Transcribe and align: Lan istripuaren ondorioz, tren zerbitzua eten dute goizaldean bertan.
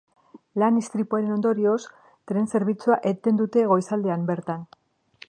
Lan 0.61 0.79
istripuaren 0.81 1.33
ondorioz, 1.35 1.77
tren 2.31 2.49
zerbitzua 2.55 2.97
eten 3.13 3.41
dute 3.43 3.67
goizaldean 3.75 4.29
bertan. 4.31 4.65